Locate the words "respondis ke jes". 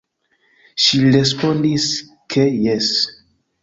1.17-2.95